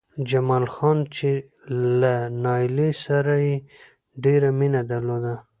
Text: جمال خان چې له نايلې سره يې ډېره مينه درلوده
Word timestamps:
جمال 0.29 0.65
خان 0.73 0.97
چې 1.15 1.29
له 1.99 2.13
نايلې 2.43 2.89
سره 3.05 3.33
يې 3.47 3.55
ډېره 4.23 4.49
مينه 4.59 4.81
درلوده 4.91 5.33